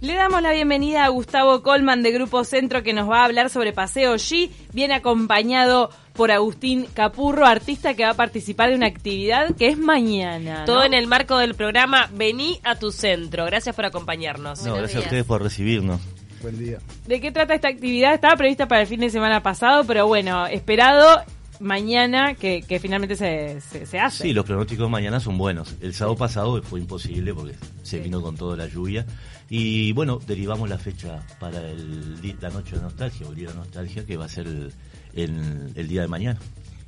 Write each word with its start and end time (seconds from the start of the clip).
Le 0.00 0.14
damos 0.14 0.40
la 0.42 0.52
bienvenida 0.52 1.04
a 1.04 1.08
Gustavo 1.08 1.60
Colman 1.60 2.04
de 2.04 2.12
Grupo 2.12 2.44
Centro 2.44 2.84
que 2.84 2.92
nos 2.92 3.10
va 3.10 3.22
a 3.22 3.24
hablar 3.24 3.50
sobre 3.50 3.72
Paseo 3.72 4.14
G. 4.14 4.48
Viene 4.72 4.94
acompañado 4.94 5.90
por 6.12 6.30
Agustín 6.30 6.86
Capurro, 6.94 7.44
artista 7.44 7.94
que 7.94 8.04
va 8.04 8.10
a 8.10 8.14
participar 8.14 8.70
de 8.70 8.76
una 8.76 8.86
actividad 8.86 9.56
que 9.56 9.66
es 9.66 9.76
mañana. 9.76 10.60
¿no? 10.60 10.64
Todo 10.66 10.84
en 10.84 10.94
el 10.94 11.08
marco 11.08 11.36
del 11.38 11.56
programa 11.56 12.08
Vení 12.14 12.60
a 12.62 12.76
tu 12.76 12.92
centro. 12.92 13.44
Gracias 13.46 13.74
por 13.74 13.86
acompañarnos. 13.86 14.62
No, 14.64 14.76
gracias 14.76 15.02
a 15.02 15.06
ustedes 15.06 15.24
por 15.24 15.42
recibirnos. 15.42 16.00
Buen 16.42 16.56
día. 16.60 16.78
¿De 17.08 17.20
qué 17.20 17.32
trata 17.32 17.54
esta 17.54 17.66
actividad? 17.66 18.14
Estaba 18.14 18.36
prevista 18.36 18.68
para 18.68 18.82
el 18.82 18.86
fin 18.86 19.00
de 19.00 19.10
semana 19.10 19.42
pasado, 19.42 19.82
pero 19.84 20.06
bueno, 20.06 20.46
esperado 20.46 21.24
mañana 21.60 22.34
que, 22.34 22.62
que 22.62 22.78
finalmente 22.80 23.16
se, 23.16 23.60
se, 23.60 23.86
se 23.86 23.98
hace. 23.98 24.24
Sí, 24.24 24.32
los 24.32 24.44
pronósticos 24.44 24.88
mañana 24.90 25.20
son 25.20 25.38
buenos. 25.38 25.74
El 25.80 25.94
sábado 25.94 26.16
pasado 26.16 26.62
fue 26.62 26.80
imposible 26.80 27.34
porque 27.34 27.54
se 27.82 28.00
vino 28.00 28.20
con 28.22 28.36
toda 28.36 28.56
la 28.56 28.66
lluvia. 28.66 29.06
Y 29.50 29.92
bueno, 29.92 30.20
derivamos 30.26 30.68
la 30.68 30.78
fecha 30.78 31.20
para 31.40 31.58
el, 31.70 32.16
la 32.40 32.50
noche 32.50 32.76
de 32.76 32.82
nostalgia 32.82 33.26
o 33.26 33.30
el 33.30 33.36
día 33.36 33.48
de 33.48 33.54
nostalgia 33.54 34.04
que 34.04 34.16
va 34.16 34.26
a 34.26 34.28
ser 34.28 34.46
el, 34.46 34.72
el- 35.14 35.72
el 35.74 35.88
día 35.88 36.02
de 36.02 36.08
mañana. 36.08 36.38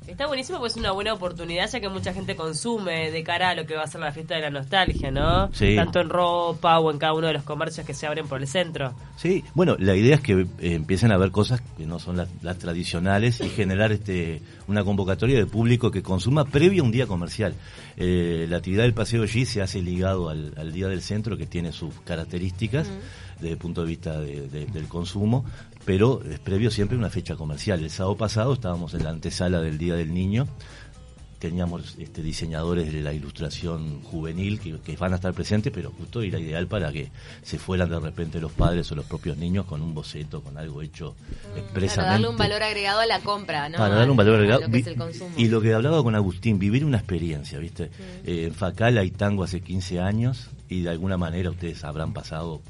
Está 0.07 0.25
buenísimo 0.25 0.57
porque 0.57 0.71
es 0.71 0.77
una 0.77 0.91
buena 0.91 1.13
oportunidad 1.13 1.69
ya 1.69 1.79
que 1.79 1.87
mucha 1.87 2.11
gente 2.11 2.35
consume 2.35 3.11
de 3.11 3.23
cara 3.23 3.49
a 3.49 3.55
lo 3.55 3.67
que 3.67 3.75
va 3.75 3.83
a 3.83 3.87
ser 3.87 4.01
la 4.01 4.11
fiesta 4.11 4.33
de 4.33 4.41
la 4.41 4.49
nostalgia, 4.49 5.11
¿no? 5.11 5.53
Sí. 5.53 5.75
Tanto 5.75 5.99
en 5.99 6.09
ropa 6.09 6.79
o 6.79 6.89
en 6.89 6.97
cada 6.97 7.13
uno 7.13 7.27
de 7.27 7.33
los 7.33 7.43
comercios 7.43 7.85
que 7.85 7.93
se 7.93 8.07
abren 8.07 8.27
por 8.27 8.41
el 8.41 8.47
centro. 8.47 8.95
Sí, 9.15 9.43
bueno, 9.53 9.75
la 9.77 9.95
idea 9.95 10.15
es 10.15 10.21
que 10.21 10.41
eh, 10.41 10.47
empiecen 10.59 11.11
a 11.11 11.17
ver 11.17 11.29
cosas 11.29 11.61
que 11.77 11.85
no 11.85 11.99
son 11.99 12.17
las, 12.17 12.29
las 12.41 12.57
tradicionales 12.57 13.41
y 13.41 13.49
generar 13.49 13.91
este 13.91 14.41
una 14.67 14.83
convocatoria 14.83 15.37
de 15.37 15.45
público 15.45 15.91
que 15.91 16.01
consuma 16.01 16.45
previo 16.45 16.81
a 16.81 16.85
un 16.85 16.91
día 16.91 17.05
comercial. 17.05 17.53
Eh, 17.97 18.47
la 18.49 18.57
actividad 18.57 18.83
del 18.83 18.93
Paseo 18.93 19.23
G 19.25 19.45
se 19.45 19.61
hace 19.61 19.81
ligado 19.81 20.29
al, 20.29 20.53
al 20.57 20.71
Día 20.71 20.87
del 20.87 21.01
Centro, 21.01 21.37
que 21.37 21.45
tiene 21.45 21.71
sus 21.71 21.93
características 22.05 22.87
desde 23.41 23.51
el 23.53 23.57
punto 23.57 23.81
de 23.81 23.87
vista 23.87 24.19
de- 24.19 24.47
de- 24.47 24.65
del 24.67 24.87
consumo, 24.87 25.43
pero 25.83 26.21
es 26.23 26.39
previo 26.39 26.69
siempre 26.71 26.95
a 26.95 26.99
una 26.99 27.09
fecha 27.09 27.35
comercial. 27.35 27.81
El 27.83 27.89
sábado 27.89 28.15
pasado 28.15 28.53
estábamos 28.53 28.93
en 28.93 29.03
la 29.03 29.09
antesala 29.09 29.59
del 29.61 29.77
Día 29.77 29.95
del 29.95 30.13
Niño, 30.13 30.47
teníamos 31.39 31.95
este, 31.97 32.21
diseñadores 32.21 32.93
de 32.93 33.01
la 33.01 33.13
ilustración 33.13 34.03
juvenil 34.03 34.59
que, 34.59 34.77
que 34.79 34.95
van 34.95 35.13
a 35.13 35.15
estar 35.15 35.33
presentes, 35.33 35.73
pero 35.73 35.89
justo 35.89 36.21
era 36.21 36.37
ideal 36.39 36.67
para 36.67 36.91
que 36.91 37.09
se 37.41 37.57
fueran 37.57 37.89
de 37.89 37.99
repente 37.99 38.39
los 38.39 38.51
padres 38.51 38.91
o 38.91 38.95
los 38.95 39.05
propios 39.05 39.37
niños 39.37 39.65
con 39.65 39.81
un 39.81 39.95
boceto, 39.95 40.41
con 40.43 40.59
algo 40.59 40.83
hecho 40.83 41.15
expresamente. 41.57 41.93
Claro, 41.95 42.09
darle 42.11 42.27
un 42.29 42.37
valor 42.37 42.61
agregado 42.61 42.99
a 42.99 43.07
la 43.07 43.19
compra, 43.21 43.69
¿no? 43.69 43.77
Para 43.79 43.95
darle 43.95 44.11
un 44.11 44.17
valor 44.17 44.35
agregado. 44.35 44.61
lo 44.61 44.69
que 44.69 44.77
es 44.77 44.85
Vi- 44.85 44.91
el 44.91 44.97
consumo. 44.97 45.31
Y 45.35 45.47
lo 45.47 45.61
que 45.61 45.73
hablaba 45.73 46.03
con 46.03 46.13
Agustín, 46.13 46.59
vivir 46.59 46.85
una 46.85 46.97
experiencia, 46.97 47.57
¿viste? 47.57 47.89
Eh, 48.23 48.45
en 48.45 48.53
Facal 48.53 48.99
hay 48.99 49.09
tango 49.09 49.43
hace 49.43 49.61
15 49.61 49.99
años 49.99 50.47
y 50.69 50.81
de 50.81 50.91
alguna 50.91 51.17
manera 51.17 51.49
ustedes 51.49 51.83
habrán 51.83 52.13
pasado 52.13 52.61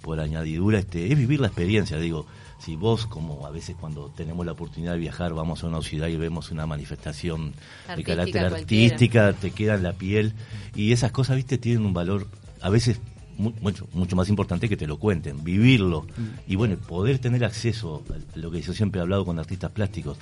por 0.00 0.20
añadidura, 0.20 0.78
este, 0.78 1.10
es 1.10 1.18
vivir 1.18 1.40
la 1.40 1.48
experiencia, 1.48 1.98
digo. 1.98 2.26
Si 2.58 2.74
vos, 2.74 3.06
como 3.06 3.46
a 3.46 3.50
veces 3.50 3.76
cuando 3.78 4.10
tenemos 4.10 4.44
la 4.44 4.50
oportunidad 4.50 4.94
de 4.94 4.98
viajar, 4.98 5.32
vamos 5.32 5.62
a 5.62 5.68
una 5.68 5.80
ciudad 5.80 6.08
y 6.08 6.16
vemos 6.16 6.50
una 6.50 6.66
manifestación 6.66 7.52
de 7.52 7.92
Artística 7.92 8.16
carácter 8.16 8.48
cualquiera. 8.48 8.56
artística, 8.56 9.32
te 9.32 9.50
queda 9.52 9.74
en 9.76 9.84
la 9.84 9.92
piel 9.92 10.34
y 10.74 10.90
esas 10.90 11.12
cosas, 11.12 11.36
viste, 11.36 11.56
tienen 11.56 11.86
un 11.86 11.94
valor 11.94 12.26
a 12.60 12.70
veces 12.70 13.00
mucho, 13.38 13.86
mucho 13.92 14.16
más 14.16 14.28
importante 14.28 14.68
que 14.68 14.76
te 14.76 14.86
lo 14.86 14.98
cuenten, 14.98 15.42
vivirlo. 15.44 16.06
Y 16.46 16.56
bueno, 16.56 16.76
poder 16.76 17.18
tener 17.18 17.44
acceso 17.44 18.02
a 18.10 18.38
lo 18.38 18.50
que 18.50 18.60
yo 18.60 18.72
siempre 18.72 18.98
he 18.98 19.02
hablado 19.02 19.24
con 19.24 19.38
artistas 19.38 19.70
plásticos, 19.70 20.18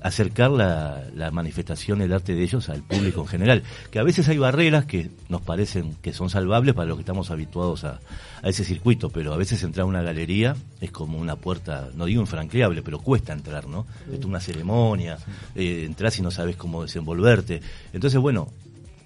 acercar 0.00 0.50
la, 0.50 1.04
la 1.14 1.30
manifestación, 1.30 2.00
el 2.00 2.12
arte 2.12 2.34
de 2.34 2.42
ellos 2.42 2.68
al 2.68 2.82
público 2.82 3.20
en 3.20 3.26
general, 3.26 3.62
que 3.90 3.98
a 3.98 4.02
veces 4.02 4.28
hay 4.28 4.38
barreras 4.38 4.86
que 4.86 5.10
nos 5.28 5.42
parecen 5.42 5.94
que 6.00 6.12
son 6.12 6.30
salvables 6.30 6.74
para 6.74 6.88
los 6.88 6.96
que 6.96 7.02
estamos 7.02 7.30
habituados 7.30 7.84
a, 7.84 8.00
a 8.42 8.48
ese 8.48 8.64
circuito, 8.64 9.10
pero 9.10 9.34
a 9.34 9.36
veces 9.36 9.62
entrar 9.62 9.82
a 9.82 9.86
una 9.86 10.02
galería 10.02 10.56
es 10.80 10.90
como 10.90 11.18
una 11.18 11.36
puerta, 11.36 11.90
no 11.94 12.06
digo 12.06 12.20
infranqueable, 12.20 12.82
pero 12.82 13.00
cuesta 13.00 13.32
entrar, 13.32 13.66
¿no? 13.66 13.86
Es 14.10 14.24
una 14.24 14.40
ceremonia, 14.40 15.18
eh, 15.54 15.84
entras 15.86 16.18
y 16.18 16.22
no 16.22 16.30
sabes 16.30 16.56
cómo 16.56 16.82
desenvolverte. 16.82 17.60
Entonces, 17.92 18.20
bueno, 18.20 18.48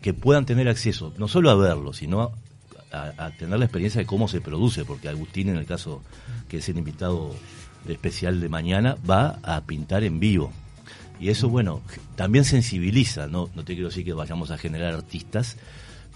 que 0.00 0.14
puedan 0.14 0.46
tener 0.46 0.68
acceso 0.68 1.12
no 1.18 1.28
solo 1.28 1.50
a 1.50 1.54
verlo, 1.54 1.92
sino 1.92 2.32
a, 2.94 3.26
a 3.26 3.30
tener 3.30 3.58
la 3.58 3.64
experiencia 3.64 4.00
de 4.00 4.06
cómo 4.06 4.28
se 4.28 4.40
produce, 4.40 4.84
porque 4.84 5.08
Agustín, 5.08 5.48
en 5.48 5.56
el 5.56 5.66
caso 5.66 6.02
que 6.48 6.58
es 6.58 6.68
el 6.68 6.78
invitado 6.78 7.34
especial 7.88 8.40
de 8.40 8.48
mañana, 8.48 8.96
va 9.08 9.38
a 9.42 9.60
pintar 9.62 10.04
en 10.04 10.20
vivo. 10.20 10.52
Y 11.20 11.28
eso, 11.28 11.48
bueno, 11.48 11.80
también 12.16 12.44
sensibiliza, 12.44 13.28
no, 13.28 13.48
no 13.54 13.64
te 13.64 13.74
quiero 13.74 13.88
decir 13.88 14.04
que 14.04 14.12
vayamos 14.12 14.50
a 14.50 14.58
generar 14.58 14.94
artistas, 14.94 15.56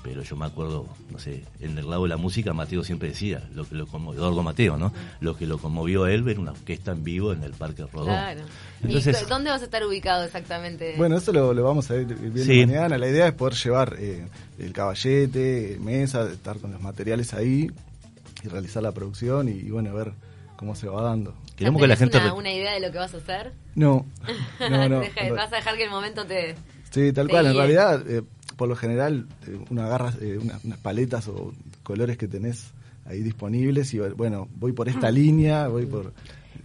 pero 0.03 0.23
yo 0.23 0.37
me 0.37 0.47
acuerdo, 0.47 0.87
no 1.11 1.19
sé, 1.19 1.45
en 1.61 1.77
el 1.77 1.89
lado 1.91 2.05
de 2.05 2.09
la 2.11 2.17
música 2.17 2.53
Mateo 2.53 2.85
siempre 2.85 3.09
decía, 3.09 3.43
lo 3.55 3.69
que 3.69 3.75
lo 3.75 3.87
conmovió, 3.87 4.21
Eduardo 4.21 4.43
Mateo, 4.43 4.77
¿no? 4.77 4.93
Lo 5.21 5.37
que 5.37 5.47
lo 5.47 5.59
conmovió 5.59 6.05
a 6.05 6.13
él 6.13 6.23
ver 6.23 6.39
una 6.39 6.53
orquesta 6.53 6.93
en 6.93 7.05
vivo 7.05 7.33
en 7.33 7.43
el 7.43 7.53
Parque 7.53 7.85
Rodó. 7.93 8.07
Claro. 8.07 8.41
Entonces, 8.83 9.21
¿Y 9.23 9.29
dónde 9.29 9.51
vas 9.51 9.61
a 9.61 9.65
estar 9.65 9.85
ubicado 9.85 10.25
exactamente? 10.25 10.95
Bueno, 10.97 11.17
eso 11.17 11.33
lo, 11.33 11.53
lo 11.53 11.65
vamos 11.65 11.91
a 11.91 11.97
ir 11.97 12.07
viendo 12.07 12.43
Sí. 12.45 12.65
mañana. 12.67 12.97
La 12.97 13.09
idea 13.09 13.27
es 13.29 13.35
poder 13.35 13.55
llevar 13.55 13.97
eh, 13.99 14.27
el 14.59 14.73
caballete, 14.73 15.79
mesa, 15.81 16.31
estar 16.31 16.59
con 16.59 16.73
los 16.73 16.81
materiales 16.81 17.35
ahí 17.35 17.69
y 18.45 18.49
realizar 18.49 18.83
la 18.83 18.93
producción 18.93 19.49
y, 19.49 19.53
y, 19.53 19.71
bueno, 19.71 19.93
ver 19.95 20.13
cómo 20.57 20.75
se 20.77 20.89
va 20.89 21.03
dando. 21.03 21.35
queremos 21.57 21.81
que 21.83 21.89
la 21.89 21.97
¿Tenés 21.97 22.13
gente... 22.15 22.27
una, 22.27 22.35
una 22.35 22.53
idea 22.53 22.73
de 22.75 22.81
lo 22.81 22.93
que 22.93 22.99
vas 22.99 23.15
a 23.15 23.17
hacer? 23.19 23.53
No, 23.75 24.07
no, 24.71 24.89
no. 24.89 25.01
Deja- 25.01 25.33
vas 25.33 25.53
a 25.53 25.57
dejar 25.57 25.77
que 25.77 25.85
el 25.85 25.91
momento 25.91 26.25
te... 26.25 26.55
Sí, 26.91 27.13
tal 27.13 27.27
te 27.27 27.33
cual. 27.33 27.47
En 27.49 27.55
realidad, 27.57 28.03
eh, 28.09 28.23
por 28.59 28.69
lo 28.69 28.77
general, 28.77 29.27
eh, 29.47 29.59
uno 29.71 29.83
agarra 29.83 30.13
eh, 30.21 30.39
una- 30.43 30.61
unas 30.63 30.79
paletas 30.81 31.29
o 31.29 31.55
colores 31.83 32.19
que 32.19 32.29
tenés 32.29 32.73
ahí 33.07 33.23
disponibles 33.23 33.95
y 33.95 33.99
bueno, 34.01 34.49
voy 34.57 34.73
por 34.73 34.91
esta 34.91 35.11
línea, 35.11 35.69
voy 35.69 35.87
por... 35.87 36.13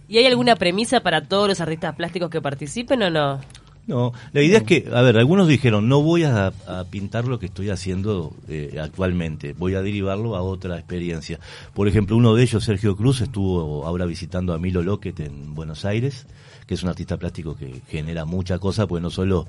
¿Y 0.08 0.18
hay 0.18 0.26
alguna 0.26 0.56
premisa 0.56 1.00
para 1.00 1.22
todos 1.26 1.48
los 1.48 1.60
artistas 1.62 1.94
plásticos 1.96 2.28
que 2.28 2.42
participen 2.42 3.02
o 3.04 3.10
no? 3.10 3.40
No, 3.86 4.12
la 4.32 4.40
idea 4.42 4.58
es 4.58 4.64
que, 4.64 4.86
a 4.92 5.02
ver, 5.02 5.18
algunos 5.18 5.46
dijeron, 5.46 5.88
no 5.88 6.00
voy 6.02 6.24
a, 6.24 6.46
a 6.66 6.84
pintar 6.90 7.26
lo 7.28 7.38
que 7.38 7.46
estoy 7.46 7.68
haciendo 7.70 8.34
eh, 8.48 8.78
actualmente, 8.82 9.52
voy 9.52 9.74
a 9.74 9.82
derivarlo 9.82 10.36
a 10.36 10.42
otra 10.42 10.76
experiencia. 10.78 11.38
Por 11.74 11.86
ejemplo, 11.86 12.16
uno 12.16 12.34
de 12.34 12.42
ellos, 12.42 12.64
Sergio 12.64 12.96
Cruz, 12.96 13.20
estuvo 13.20 13.84
ahora 13.86 14.06
visitando 14.06 14.52
a 14.54 14.58
Milo 14.58 14.82
Lockett 14.82 15.20
en 15.20 15.54
Buenos 15.54 15.84
Aires, 15.84 16.26
que 16.66 16.74
es 16.74 16.82
un 16.82 16.88
artista 16.88 17.18
plástico 17.18 17.56
que 17.56 17.82
genera 17.88 18.24
mucha 18.24 18.58
cosa, 18.58 18.86
pues 18.86 19.02
no 19.02 19.10
solo 19.10 19.46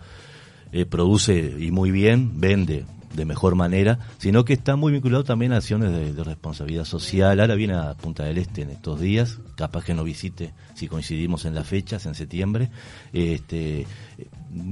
eh, 0.72 0.86
produce 0.86 1.56
y 1.60 1.72
muy 1.72 1.92
bien, 1.92 2.40
vende 2.40 2.86
de 3.16 3.26
mejor 3.26 3.56
manera, 3.56 4.00
sino 4.18 4.46
que 4.46 4.54
está 4.54 4.76
muy 4.76 4.92
vinculado 4.92 5.24
también 5.24 5.54
a 5.54 5.58
acciones 5.58 6.16
de, 6.16 6.24
responsabilidad 6.24 6.86
social. 6.86 7.40
Ahora 7.40 7.56
viene 7.56 7.74
a 7.74 7.94
Punta 7.94 8.24
del 8.24 8.38
Este 8.38 8.62
en 8.62 8.72
estos 8.72 9.00
días, 9.00 9.40
capaz 9.56 9.86
que 9.86 9.94
no 9.94 10.04
visite 10.04 10.54
si 10.74 10.88
coincidimos 10.88 11.46
en 11.46 11.56
las 11.56 11.68
fechas, 11.68 12.06
en 12.06 12.16
septiembre. 12.16 12.70
Este, 13.14 13.86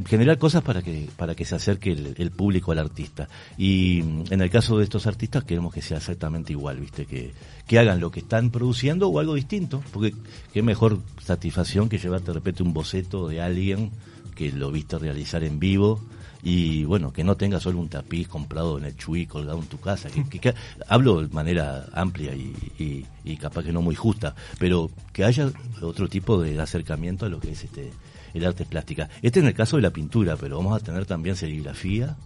generar 0.06 0.38
cosas 0.38 0.64
para 0.64 0.82
que 0.82 1.10
para 1.18 1.36
que 1.36 1.46
se 1.46 1.56
acerque 1.56 1.92
el, 1.92 2.16
el 2.18 2.32
público 2.32 2.72
al 2.72 2.80
artista 2.80 3.28
y 3.58 4.02
mm, 4.02 4.24
en 4.32 4.42
el 4.42 4.50
caso 4.50 4.78
de 4.78 4.86
estos 4.86 5.08
artistas 5.08 5.44
queremos 5.44 5.74
que 5.74 5.82
sea 5.82 5.98
exactamente 5.98 6.54
igual 6.54 6.80
viste 6.80 7.06
que, 7.06 7.34
que 7.68 7.80
hagan 7.80 8.00
lo 8.00 8.10
que 8.10 8.22
están 8.22 8.50
produciendo 8.50 9.10
o 9.10 9.20
algo 9.20 9.34
distinto 9.36 9.84
porque 9.92 10.14
qué 10.54 10.62
mejor 10.62 11.00
satisfacción 11.22 11.90
que 11.90 11.98
llevarte 11.98 12.28
de 12.28 12.34
repente 12.34 12.64
un 12.64 12.74
boceto 12.74 13.28
de 13.28 13.42
alguien 13.42 13.92
que 14.34 14.52
lo 14.52 14.72
viste 14.72 14.98
realizar 15.00 15.44
en 15.44 15.60
vivo 15.60 16.02
y 16.46 16.84
bueno, 16.84 17.14
que 17.14 17.24
no 17.24 17.38
tenga 17.38 17.60
solo 17.60 17.80
un 17.80 17.88
tapiz 17.88 18.28
comprado 18.28 18.78
en 18.78 18.84
el 18.86 18.98
Chuy 18.98 19.26
colgado 19.28 19.60
en 19.60 19.66
tu 19.68 19.80
casa. 19.80 20.10
Que, 20.30 20.54
hablo 20.90 21.22
de 21.22 21.34
manera 21.34 21.86
amplia 21.94 22.36
y, 22.36 22.54
y- 22.78 23.06
y 23.24 23.38
capaz 23.38 23.64
que 23.64 23.72
no 23.72 23.82
muy 23.82 23.96
justa, 23.96 24.36
pero 24.60 24.90
que 25.14 25.24
haya 25.24 25.50
otro 25.82 26.10
tipo 26.10 26.42
de 26.42 26.60
acercamiento 26.60 27.26
a 27.26 27.30
lo 27.30 27.40
que 27.40 27.52
es 27.52 27.64
este 27.64 27.92
el 28.34 28.46
arte 28.46 28.66
plástica. 28.66 29.10
Este 29.22 29.40
es 29.40 29.44
en 29.44 29.48
el 29.50 29.54
caso 29.54 29.76
de 29.78 29.84
la 29.84 29.92
pintura, 29.92 30.36
pero 30.36 30.58
vamos 30.58 30.76
a 30.76 30.84
tener 30.84 31.06
también 31.06 31.36
serigrafía 31.36 32.18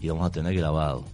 y 0.00 0.08
vamos 0.08 0.26
a 0.26 0.30
tener 0.30 0.54
grabado. 0.54 1.04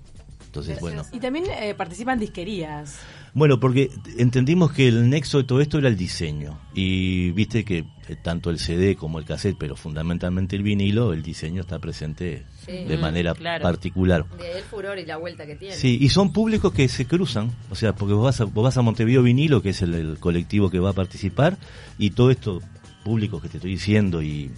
Entonces, 0.66 0.80
bueno. 0.80 1.02
Y 1.12 1.20
también 1.20 1.44
eh, 1.60 1.74
participan 1.74 2.18
disquerías. 2.18 2.98
Bueno, 3.34 3.60
porque 3.60 3.90
entendimos 4.16 4.72
que 4.72 4.88
el 4.88 5.08
nexo 5.10 5.38
de 5.38 5.44
todo 5.44 5.60
esto 5.60 5.78
era 5.78 5.88
el 5.88 5.96
diseño. 5.96 6.58
Y 6.74 7.30
viste 7.32 7.64
que 7.64 7.84
eh, 8.08 8.16
tanto 8.22 8.50
el 8.50 8.58
CD 8.58 8.96
como 8.96 9.18
el 9.18 9.24
cassette, 9.24 9.56
pero 9.58 9.76
fundamentalmente 9.76 10.56
el 10.56 10.62
vinilo, 10.62 11.12
el 11.12 11.22
diseño 11.22 11.60
está 11.60 11.78
presente 11.78 12.44
Sí. 12.66 12.72
de 12.72 12.96
Mm, 12.96 13.00
manera 13.00 13.34
claro. 13.34 13.62
particular. 13.62 14.24
De 14.38 14.46
ahí 14.46 14.56
el 14.58 14.64
furor 14.64 14.98
y 14.98 15.06
la 15.06 15.16
vuelta 15.18 15.46
que 15.46 15.56
tiene. 15.56 15.74
Sí, 15.74 15.98
y 16.00 16.08
son 16.08 16.32
públicos 16.32 16.72
que 16.72 16.88
se 16.88 17.06
cruzan, 17.06 17.50
o 17.70 17.74
sea, 17.74 17.94
porque 17.94 18.14
vos 18.14 18.24
vas 18.24 18.40
a, 18.40 18.44
vos 18.44 18.64
vas 18.64 18.76
a 18.76 18.82
Montevideo 18.82 19.22
Vinilo, 19.22 19.62
que 19.62 19.70
es 19.70 19.82
el, 19.82 19.94
el 19.94 20.18
colectivo 20.18 20.70
que 20.70 20.78
va 20.78 20.90
a 20.90 20.94
participar, 20.94 21.56
y 21.98 22.10
todo 22.10 22.30
esto, 22.30 22.60
públicos 23.04 23.40
que 23.42 23.48
te 23.48 23.58
estoy 23.58 23.72
diciendo, 23.72 24.22
y, 24.22 24.50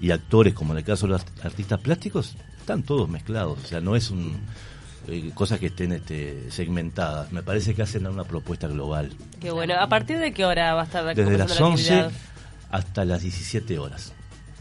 y 0.00 0.10
actores, 0.10 0.52
como 0.54 0.72
en 0.72 0.78
el 0.78 0.84
caso 0.84 1.06
de 1.06 1.12
los 1.12 1.22
artistas 1.42 1.80
plásticos, 1.80 2.36
están 2.58 2.82
todos 2.82 3.08
mezclados, 3.08 3.58
o 3.62 3.66
sea, 3.66 3.80
no 3.80 3.94
es 3.96 4.10
un 4.10 4.36
eh, 5.08 5.30
cosas 5.34 5.58
que 5.58 5.66
estén 5.66 5.92
este, 5.92 6.50
segmentadas, 6.50 7.32
me 7.32 7.42
parece 7.42 7.74
que 7.74 7.82
hacen 7.82 8.06
una 8.06 8.24
propuesta 8.24 8.66
global, 8.68 9.10
Qué 9.40 9.50
bueno. 9.50 9.74
¿A 9.78 9.88
partir 9.88 10.18
de 10.18 10.32
qué 10.32 10.44
hora 10.44 10.74
va 10.74 10.82
a 10.82 10.84
estar 10.84 11.04
desde 11.14 11.38
las 11.38 11.58
la 11.60 11.66
11 11.66 11.94
actividad? 11.94 12.12
hasta 12.70 13.04
las 13.04 13.22
17 13.22 13.78
horas. 13.78 14.12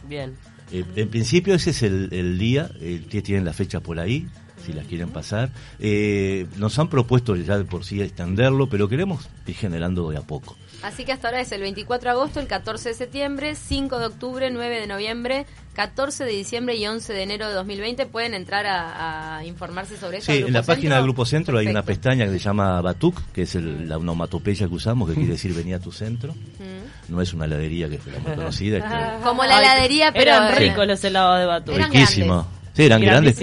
Bien. 0.08 0.36
Eh, 0.72 0.84
en 0.96 1.10
principio 1.10 1.56
ese 1.56 1.72
es 1.72 1.84
el, 1.84 2.10
el 2.12 2.38
día, 2.38 2.70
eh, 2.80 3.04
que 3.10 3.22
tienen 3.22 3.46
la 3.46 3.54
fecha 3.54 3.80
por 3.80 4.00
ahí. 4.00 4.28
si 4.66 4.74
las 4.74 4.86
quieren 4.88 5.10
pasar. 5.10 5.52
Eh, 5.80 6.48
nos 6.58 6.78
han 6.80 6.90
propuesto 6.90 7.36
ya 7.36 7.58
de 7.58 7.66
por 7.66 7.86
sí 7.86 8.02
extenderlo, 8.02 8.68
pero 8.68 8.88
queremos 8.90 9.28
ir 9.46 9.56
generando 9.56 10.10
de 10.10 10.18
a 10.18 10.22
poco. 10.22 10.56
Así 10.82 11.06
que 11.06 11.12
hasta 11.12 11.28
ahora 11.28 11.42
es 11.42 11.52
el 11.52 11.62
24 11.62 12.10
de 12.10 12.12
agosto, 12.18 12.40
el 12.40 12.48
14 12.48 12.90
de 12.90 12.96
septiembre, 12.96 13.56
5 13.56 14.00
de 14.00 14.06
octubre, 14.08 14.50
9 14.50 14.80
de 14.82 14.88
noviembre, 14.88 15.46
14 15.76 16.26
de 16.26 16.32
diciembre 16.32 16.76
y 16.76 16.88
11 16.88 17.14
de 17.14 17.22
enero 17.22 17.48
de 17.48 17.54
2020. 17.54 18.08
Pueden 18.08 18.34
entrar 18.34 18.66
a, 18.66 19.38
a 19.38 19.46
informarse 19.46 19.98
sobre 19.98 20.18
eso. 20.18 20.32
Sí, 20.32 20.40
en 20.48 20.54
la 20.54 20.64
página 20.64 20.96
del 20.96 21.04
Grupo 21.04 21.26
Centro 21.26 21.58
hay 21.60 21.68
una 21.68 21.84
pestaña 21.84 22.26
que 22.26 22.32
se 22.32 22.40
llama 22.40 22.82
Batuk, 22.82 23.22
que 23.34 23.44
es 23.44 23.54
el- 23.56 23.88
la 23.88 23.98
onomatopeya 23.98 24.68
que 24.68 24.74
usamos, 24.74 25.08
que 25.10 25.16
quiere 25.16 25.32
decir 25.34 25.54
venía 25.54 25.76
a 25.76 25.80
tu 25.80 25.92
centro. 25.92 26.34
Mm. 26.34 27.12
No 27.14 27.22
es 27.22 27.34
una 27.34 27.46
heladería 27.46 27.88
que 27.90 28.00
fue 28.00 28.14
la 28.14 28.20
muy 28.20 28.34
conocida. 28.34 28.78
esto- 28.80 29.24
Como 29.24 29.44
la 29.44 29.60
heladería, 29.60 30.12
pero... 30.12 30.32
Eran 30.32 30.56
ricos 30.58 30.88
los 30.88 31.04
helados 31.04 31.40
de 31.40 31.46
Batu. 31.46 31.72
Eran 31.74 31.92
riquísimo. 31.92 32.48
Sí, 32.74 32.84
eran 32.84 33.02
grandes. 33.02 33.38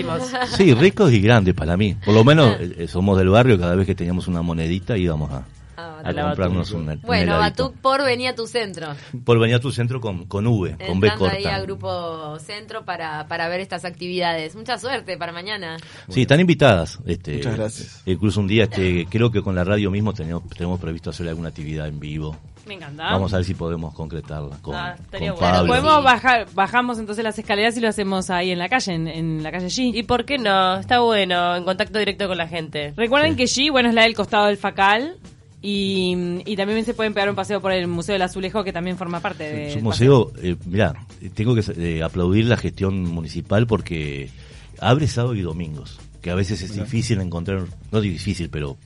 Sí, 0.57 0.75
ricos 0.75 1.13
y 1.13 1.21
grandes 1.21 1.55
para 1.55 1.77
mí. 1.77 1.95
Por 2.05 2.13
lo 2.15 2.25
menos 2.25 2.57
eh, 2.61 2.87
somos 2.89 3.17
del 3.19 3.29
barrio, 3.29 3.59
cada 3.59 3.75
vez 3.77 3.87
que 3.87 3.95
teníamos 3.95 4.27
una 4.29 4.43
monedita 4.43 4.97
íbamos 4.99 5.31
a, 5.33 5.45
A 6.05 6.13
la 6.13 6.23
comprarnos 6.29 6.71
Batuk. 6.73 6.83
un, 6.87 6.89
un 6.95 7.01
Bueno, 7.03 7.37
heladito. 7.37 7.65
Batuk 7.71 7.81
por 7.81 8.05
venía 8.05 8.31
a 8.31 8.35
tu 8.35 8.47
centro. 8.47 8.89
Por 9.25 9.39
venir 9.39 9.57
a 9.57 9.61
tu 9.61 9.71
centro 9.73 10.01
con, 10.01 10.27
con 10.27 10.47
V, 10.47 10.77
con 10.87 11.01
B 11.01 11.09
Entrando 11.09 11.27
ahí 11.29 11.43
corta. 11.43 11.57
a 11.57 11.61
Grupo 11.61 12.39
Centro 12.41 12.85
para, 12.85 13.27
para 13.29 13.49
ver 13.49 13.61
estas 13.61 13.85
actividades. 13.85 14.55
Mucha 14.57 14.79
suerte 14.79 15.17
para 15.17 15.33
mañana. 15.33 15.77
Sí, 16.09 16.23
están 16.23 16.41
invitadas. 16.41 16.99
Este, 17.07 17.35
Muchas 17.37 17.57
gracias. 17.57 18.03
Incluso 18.07 18.41
un 18.41 18.49
día, 18.49 18.65
este, 18.65 19.07
creo 19.09 19.31
que 19.31 19.43
con 19.43 19.55
la 19.55 19.65
radio 19.65 19.91
mismo 19.91 20.13
tenemos, 20.13 20.49
tenemos 20.49 20.81
previsto 20.81 21.11
hacer 21.11 21.29
alguna 21.29 21.49
actividad 21.49 21.87
en 21.89 22.01
vivo. 22.01 22.37
Me 22.65 22.75
encanta. 22.75 23.03
Vamos 23.11 23.33
a 23.33 23.39
ver 23.39 23.45
si 23.45 23.55
podemos 23.55 23.93
concretarla 23.93 24.57
con, 24.63 24.77
Ah, 24.77 24.95
estaría 24.97 25.31
con 25.33 25.41
bueno. 25.41 25.55
Pablo. 25.57 25.69
Podemos 25.69 25.97
Sí. 25.97 26.05
bajar, 26.05 26.47
bajamos 26.55 26.99
entonces 27.01 27.25
las 27.25 27.37
escaleras 27.37 27.77
y 27.77 27.81
lo 27.81 27.89
hacemos 27.89 28.31
ahí 28.31 28.53
en 28.53 28.59
la 28.61 28.69
calle, 28.69 28.95
en, 28.95 29.09
en 29.09 29.43
la 29.43 29.51
calle 29.51 29.67
G. 29.67 29.91
¿Y 29.93 30.05
por 30.05 30.25
qué 30.25 30.39
no? 30.39 30.77
Está 30.77 31.01
bueno, 31.01 31.57
en 31.57 31.65
contacto 31.65 31.99
directo 31.99 32.29
con 32.29 32.39
la 32.39 32.47
gente. 32.47 32.93
Recuerden 32.97 33.35
que 33.35 33.45
G, 33.45 33.73
bueno, 33.73 33.89
es 33.89 33.97
la 33.97 34.03
del 34.03 34.15
costado 34.15 34.47
del 34.47 34.59
Facal. 34.59 35.17
Y, 35.65 36.43
y 36.45 36.57
también 36.57 36.85
se 36.85 36.93
pueden 36.93 37.15
pegar 37.15 37.31
un 37.31 37.37
paseo 37.37 37.61
por 37.61 37.71
el 37.71 37.87
Museo 37.87 38.15
del 38.15 38.23
Azulejo, 38.23 38.65
que 38.65 38.73
también 38.73 38.99
forma 38.99 39.21
parte 39.21 39.45
de. 39.45 39.69
Es 39.69 39.77
un 39.77 39.85
museo, 39.85 40.33
eh, 40.43 40.57
mirá, 40.67 40.95
tengo 41.35 41.55
que 41.55 41.63
eh, 41.77 42.03
aplaudir 42.03 42.47
la 42.47 42.57
gestión 42.57 43.05
municipal 43.05 43.69
porque 43.69 44.29
abre 44.81 45.07
sábado 45.07 45.37
y 45.37 45.43
domingos, 45.43 46.01
que 46.21 46.31
a 46.31 46.35
veces 46.35 46.63
es 46.63 46.75
difícil 46.75 47.21
encontrar, 47.21 47.63
no 47.93 48.01
difícil, 48.01 48.51
pero 48.51 48.77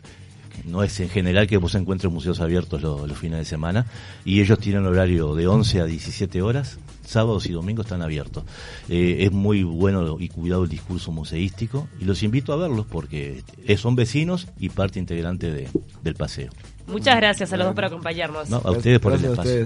no 0.64 0.82
es 0.82 0.98
en 1.00 1.08
general 1.08 1.46
que 1.46 1.56
vos 1.58 1.74
encuentres 1.74 2.12
museos 2.12 2.40
abiertos 2.40 2.82
lo- 2.82 3.06
los 3.06 3.18
fines 3.18 3.38
de 3.38 3.44
semana, 3.44 3.86
y 4.24 4.40
ellos 4.40 4.58
tienen 4.58 4.86
horario 4.86 5.34
de 5.34 5.46
11 5.46 5.80
a 5.80 5.84
17 5.84 6.42
horas, 6.42 6.78
sábados 7.04 7.46
y 7.46 7.52
domingos 7.52 7.86
están 7.86 8.02
abiertos. 8.02 8.44
Eh, 8.88 9.18
es 9.20 9.32
muy 9.32 9.62
bueno 9.62 10.16
y 10.18 10.28
cuidado 10.28 10.64
el 10.64 10.68
discurso 10.70 11.12
museístico, 11.12 11.88
y 12.00 12.04
los 12.04 12.22
invito 12.22 12.52
a 12.52 12.56
verlos 12.56 12.86
porque 12.86 13.42
son 13.76 13.94
vecinos 13.96 14.48
y 14.58 14.68
parte 14.70 14.98
integrante 14.98 15.50
de- 15.52 15.68
del 16.02 16.14
paseo. 16.14 16.50
Muchas 16.88 17.16
gracias 17.16 17.52
a 17.52 17.56
los 17.56 17.66
dos 17.66 17.74
por 17.74 17.84
acompañarnos. 17.84 18.48
No, 18.48 18.58
a 18.64 18.70
ustedes 18.70 19.00
por 19.00 19.12
el 19.12 19.18
Gracias 19.18 19.32
espacio. 19.32 19.60